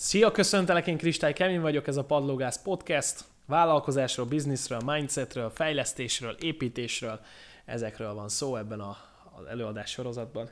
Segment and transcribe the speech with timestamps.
[0.00, 3.24] Szia, köszöntelek, én Kristály Kevin vagyok, ez a Padlógász Podcast.
[3.46, 7.20] Vállalkozásról, bizniszről, mindsetről, fejlesztésről, építésről,
[7.64, 8.96] ezekről van szó ebben a,
[9.38, 10.50] az előadás sorozatban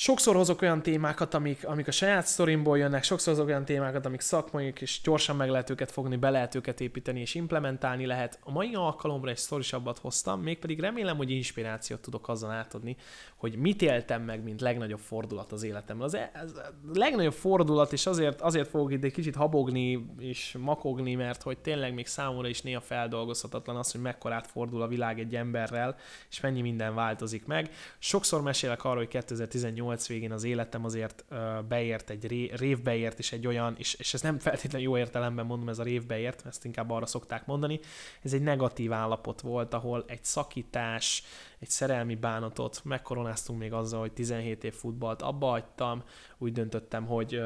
[0.00, 4.20] sokszor hozok olyan témákat, amik, amik a saját sztorimból jönnek, sokszor hozok olyan témákat, amik
[4.20, 8.38] szakmai, és gyorsan meg lehet őket fogni, be lehet őket építeni, és implementálni lehet.
[8.42, 12.96] A mai alkalomra egy sztorisabbat hoztam, mégpedig remélem, hogy inspirációt tudok azzal átadni,
[13.36, 16.06] hogy mit éltem meg, mint legnagyobb fordulat az életemben.
[16.06, 20.56] Az, e- az a legnagyobb fordulat, és azért, azért fogok itt egy kicsit habogni és
[20.58, 25.18] makogni, mert hogy tényleg még számomra is néha feldolgozhatatlan az, hogy mekkorát fordul a világ
[25.18, 25.96] egy emberrel,
[26.30, 27.70] és mennyi minden változik meg.
[27.98, 31.24] Sokszor mesélek arról, hogy 2018 2008 végén az életem azért
[31.68, 35.68] beért, egy ré, révbeért is egy olyan, és, és ez nem feltétlenül jó értelemben mondom,
[35.68, 37.80] ez a révbeért, ezt inkább arra szokták mondani,
[38.22, 41.22] ez egy negatív állapot volt, ahol egy szakítás,
[41.58, 46.02] egy szerelmi bánatot, megkoronáztunk még azzal, hogy 17 év futballt abba hagytam,
[46.38, 47.40] úgy döntöttem, hogy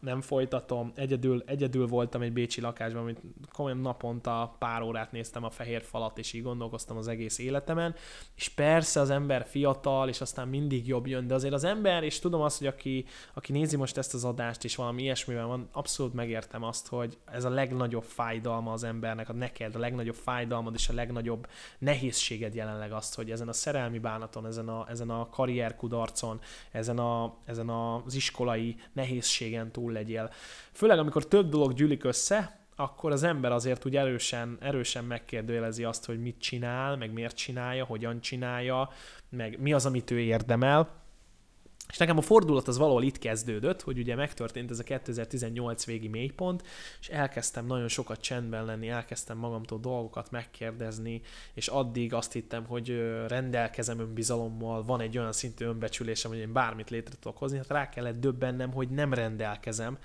[0.00, 3.20] nem folytatom, egyedül, egyedül voltam egy bécsi lakásban, amit
[3.52, 7.94] komolyan naponta pár órát néztem a fehér falat, és így gondolkoztam az egész életemen,
[8.36, 12.18] és persze az ember fiatal, és aztán mindig jobb jön, de azért az ember, és
[12.18, 16.14] tudom azt, hogy aki, aki nézi most ezt az adást, és valami ilyesmivel van, abszolút
[16.14, 20.88] megértem azt, hogy ez a legnagyobb fájdalma az embernek, a neked a legnagyobb fájdalmad, és
[20.88, 21.46] a legnagyobb
[21.78, 26.98] nehézséged jelenleg azt, hogy ezen a szerelmi bánaton, ezen a, ezen a karrier kudarcon, ezen,
[26.98, 30.30] a, ezen az iskolai nehézségen túl legyél.
[30.72, 36.04] Főleg amikor több dolog gyűlik össze, akkor az ember azért úgy erősen, erősen megkérdőjelezi azt,
[36.04, 38.90] hogy mit csinál, meg miért csinálja, hogyan csinálja,
[39.28, 40.99] meg mi az, amit ő érdemel.
[41.90, 46.08] És nekem a fordulat az valahol itt kezdődött, hogy ugye megtörtént ez a 2018 végi
[46.08, 46.62] mélypont,
[47.00, 51.22] és elkezdtem nagyon sokat csendben lenni, elkezdtem magamtól dolgokat megkérdezni,
[51.54, 52.88] és addig azt hittem, hogy
[53.28, 57.88] rendelkezem önbizalommal, van egy olyan szintű önbecsülésem, hogy én bármit létre tudok hozni, hát rá
[57.88, 59.98] kellett döbbennem, hogy nem rendelkezem,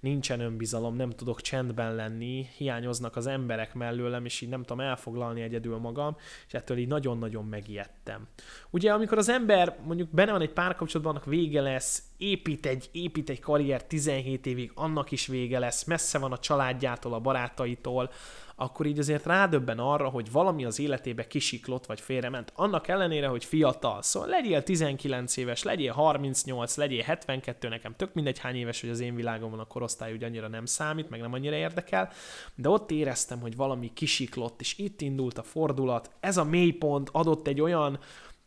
[0.00, 5.40] nincsen önbizalom, nem tudok csendben lenni, hiányoznak az emberek mellőlem, és így nem tudom elfoglalni
[5.40, 6.16] egyedül magam,
[6.46, 8.26] és ettől így nagyon-nagyon megijedtem.
[8.70, 13.30] Ugye amikor az ember mondjuk benne van egy párkapcsolatban, annak vége lesz, épít egy, épít
[13.30, 18.10] egy karrier 17 évig, annak is vége lesz, messze van a családjától, a barátaitól,
[18.60, 23.44] akkor így azért rádöbben arra, hogy valami az életébe kisiklott vagy félrement, annak ellenére, hogy
[23.44, 24.02] fiatal.
[24.02, 29.00] Szóval legyél 19 éves, legyél 38, legyél 72, nekem tök mindegy hány éves, hogy az
[29.00, 32.10] én világomban a korosztály úgy annyira nem számít, meg nem annyira érdekel,
[32.54, 36.10] de ott éreztem, hogy valami kisiklott, és itt indult a fordulat.
[36.20, 37.98] Ez a mélypont adott egy olyan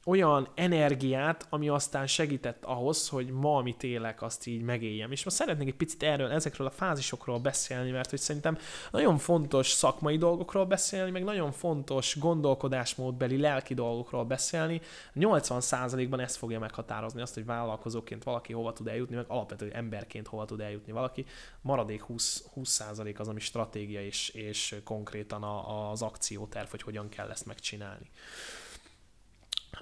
[0.06, 5.12] olyan energiát, ami aztán segített ahhoz, hogy ma, amit élek, azt így megéljem.
[5.12, 8.58] És most szeretnék egy picit erről, ezekről a fázisokról beszélni, mert hogy szerintem
[8.92, 14.82] nagyon fontos szakmai dolgokról beszélni, meg nagyon fontos gondolkodásmódbeli, lelki dolgokról beszélni.
[15.16, 20.46] 80%-ban ez fogja meghatározni azt, hogy vállalkozóként valaki hova tud eljutni, meg alapvetően emberként hova
[20.46, 21.26] tud eljutni valaki.
[21.62, 25.44] Maradék 20, 20% az, ami stratégia és, és konkrétan
[25.92, 28.10] az akcióterv, hogy hogyan kell ezt megcsinálni.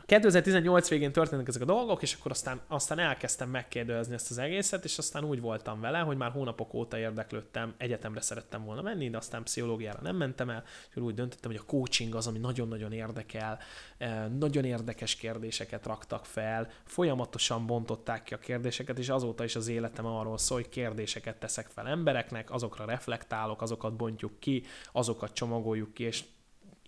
[0.06, 4.84] 2018 végén történnek ezek a dolgok, és akkor aztán, aztán elkezdtem megkérdőzni ezt az egészet,
[4.84, 9.18] és aztán úgy voltam vele, hogy már hónapok óta érdeklődtem, egyetemre szerettem volna menni, de
[9.18, 13.60] aztán pszichológiára nem mentem el, és úgy döntöttem, hogy a coaching az, ami nagyon-nagyon érdekel,
[13.98, 19.68] eh, nagyon érdekes kérdéseket raktak fel, folyamatosan bontották ki a kérdéseket, és azóta is az
[19.68, 25.94] életem arról szól, hogy kérdéseket teszek fel embereknek, azokra reflektálok, azokat bontjuk ki, azokat csomagoljuk
[25.94, 26.24] ki, és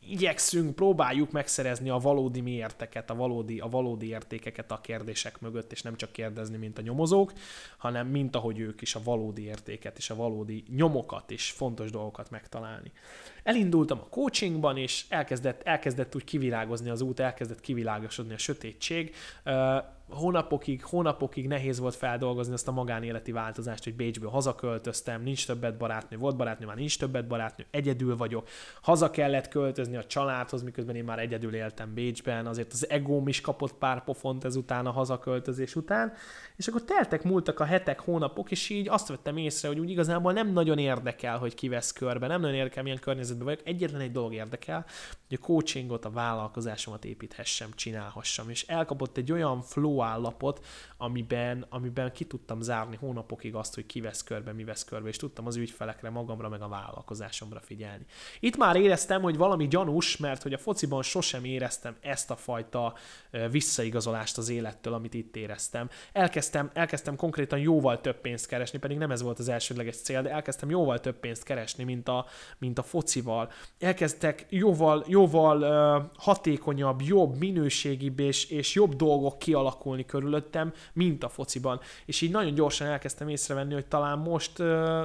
[0.08, 5.82] igyekszünk, próbáljuk megszerezni a valódi miérteket, a valódi, a valódi értékeket a kérdések mögött, és
[5.82, 7.34] nem csak kérdezni, mint a nyomozók,
[7.78, 12.30] hanem mint ahogy ők is a valódi értéket és a valódi nyomokat és fontos dolgokat
[12.30, 12.92] megtalálni.
[13.44, 19.16] Elindultam a coachingban, és elkezdett, elkezdett úgy kivilágozni az út, elkezdett kivilágosodni a sötétség
[20.10, 26.18] hónapokig, hónapokig nehéz volt feldolgozni azt a magánéleti változást, hogy Bécsből hazaköltöztem, nincs többet barátnő,
[26.18, 28.48] volt barátnő, már nincs többet barátnő, egyedül vagyok,
[28.82, 33.42] haza kellett költözni a családhoz, miközben én már egyedül éltem Bécsben, azért az egóm is
[33.42, 36.14] kapott pár pofont ezután a hazaköltözés után,
[36.56, 40.34] és akkor teltek, múltak a hetek, hónapok, és így azt vettem észre, hogy úgy igazából
[40.34, 44.34] nem nagyon érdekel, hogy kivesz körbe, nem nagyon érdekel, milyen környezetben vagyok, egyetlen egy dolog
[44.34, 44.86] érdekel,
[45.28, 50.66] hogy a coachingot, a vállalkozásomat építhessem, csinálhassam, és elkapott egy olyan flow állapot,
[50.98, 55.18] amiben, amiben ki tudtam zárni hónapokig azt, hogy ki vesz körbe, mi vesz körbe, és
[55.18, 58.06] tudtam az ügyfelekre, magamra, meg a vállalkozásomra figyelni.
[58.40, 62.94] Itt már éreztem, hogy valami gyanús, mert hogy a fociban sosem éreztem ezt a fajta
[63.52, 65.90] visszaigazolást az élettől, amit itt éreztem.
[66.12, 70.30] Elkezdtem, elkezdtem konkrétan jóval több pénzt keresni, pedig nem ez volt az elsődleges cél, de
[70.30, 72.26] elkezdtem jóval több pénzt keresni, mint a,
[72.58, 73.52] mint a focival.
[73.80, 81.30] Elkezdtek jóval, jóval hatékonyabb, jobb, minőségibb és, és jobb dolgok kialakulni alakulni körülöttem, mint a
[81.30, 81.80] fociban.
[82.06, 84.54] És így nagyon gyorsan elkezdtem észrevenni, hogy talán most,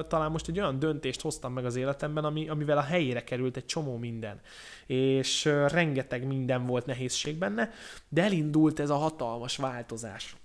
[0.07, 3.65] talán most egy olyan döntést hoztam meg az életemben, ami, amivel a helyére került egy
[3.65, 4.39] csomó minden.
[4.85, 7.71] És rengeteg minden volt nehézség benne,
[8.09, 10.35] de elindult ez a hatalmas változás.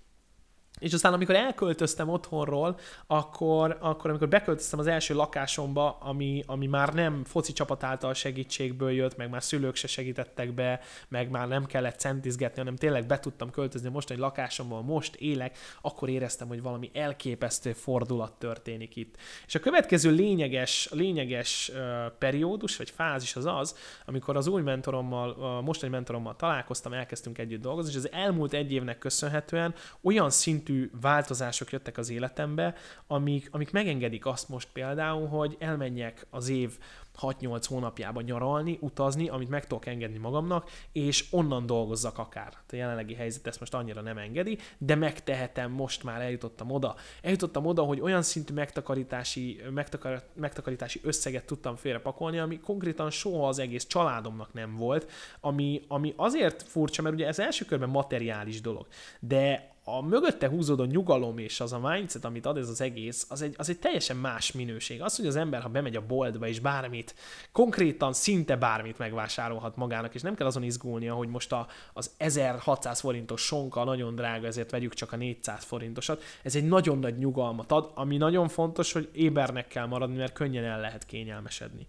[0.84, 6.94] És aztán amikor elköltöztem otthonról, akkor, akkor amikor beköltöztem az első lakásomba, ami, ami már
[6.94, 11.64] nem foci csapat által segítségből jött, meg már szülők se segítettek be, meg már nem
[11.64, 16.62] kellett centizgetni, hanem tényleg be tudtam költözni most egy lakásomban, most élek, akkor éreztem, hogy
[16.62, 19.16] valami elképesztő fordulat történik itt.
[19.46, 21.72] És a következő lényeges, lényeges
[22.18, 23.76] periódus, vagy fázis az az,
[24.06, 28.72] amikor az új mentorommal, a mostani mentorommal találkoztam, elkezdtünk együtt dolgozni, és az elmúlt egy
[28.72, 32.74] évnek köszönhetően olyan szintű szintű változások jöttek az életembe,
[33.06, 36.78] amik, amik megengedik azt most például, hogy elmenjek az év
[37.20, 42.52] 6-8 hónapjában nyaralni, utazni, amit meg tudok engedni magamnak, és onnan dolgozzak akár.
[42.70, 46.94] A jelenlegi helyzet ezt most annyira nem engedi, de megtehetem, most már eljutottam oda.
[47.22, 53.58] Eljutottam oda, hogy olyan szintű megtakarítási, megtakar, megtakarítási összeget tudtam félrepakolni, ami konkrétan soha az
[53.58, 55.10] egész családomnak nem volt,
[55.40, 58.86] ami, ami azért furcsa, mert ugye ez első körben materiális dolog,
[59.20, 63.42] de a mögötte húzódó nyugalom és az a mindset, amit ad ez az egész, az
[63.42, 65.02] egy, az egy teljesen más minőség.
[65.02, 67.14] Az, hogy az ember, ha bemegy a boltba és bármit,
[67.52, 73.00] konkrétan szinte bármit megvásárolhat magának, és nem kell azon izgulnia, hogy most a, az 1600
[73.00, 76.22] forintos sonka nagyon drága, ezért vegyük csak a 400 forintosat.
[76.42, 80.64] Ez egy nagyon nagy nyugalmat ad, ami nagyon fontos, hogy ébernek kell maradni, mert könnyen
[80.64, 81.86] el lehet kényelmesedni.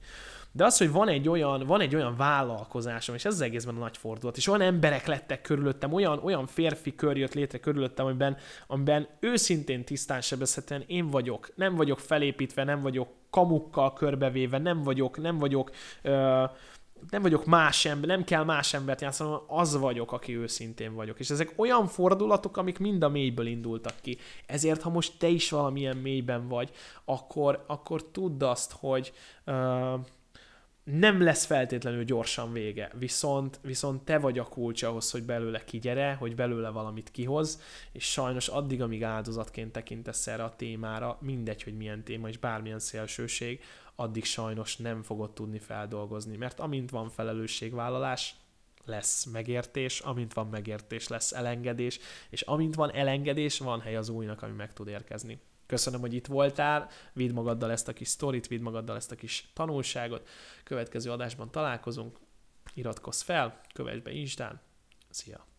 [0.56, 3.80] De az, hogy van egy olyan, van egy olyan vállalkozásom, és ez az egészben a
[3.80, 8.38] nagy fordulat, és olyan emberek lettek körülöttem, olyan, olyan férfi kör jött létre körülöttem, amiben,
[8.68, 11.52] amiben őszintén tisztán sebezhetően én vagyok.
[11.56, 15.72] Nem vagyok felépítve, nem vagyok kamukkal körbevéve, nem vagyok, nem vagyok
[16.02, 16.44] ö,
[17.10, 21.20] nem vagyok más ember, nem kell más embert játszanom, az vagyok, aki őszintén vagyok.
[21.20, 24.18] És ezek olyan fordulatok, amik mind a mélyből indultak ki.
[24.46, 26.72] Ezért, ha most te is valamilyen mélyben vagy,
[27.06, 29.14] akkor, akkor tudd azt, hogy
[29.46, 30.00] uh,
[30.86, 36.14] nem lesz feltétlenül gyorsan vége, viszont, viszont te vagy a kulcs ahhoz, hogy belőle kigyere,
[36.14, 37.62] hogy belőle valamit kihoz,
[37.92, 42.80] és sajnos addig, amíg áldozatként tekintesz erre a témára, mindegy, hogy milyen téma és bármilyen
[42.80, 43.62] szélsőség,
[43.96, 48.36] addig sajnos nem fogod tudni feldolgozni, mert amint van felelősségvállalás,
[48.86, 52.00] lesz megértés, amint van megértés, lesz elengedés,
[52.30, 55.40] és amint van elengedés, van hely az újnak, ami meg tud érkezni.
[55.66, 59.50] Köszönöm, hogy itt voltál, vidd magaddal ezt a kis sztorit, vidd magaddal ezt a kis
[59.54, 60.28] tanulságot.
[60.64, 62.20] Következő adásban találkozunk,
[62.74, 64.62] iratkozz fel, kövess be Instán.
[65.10, 65.55] Szia!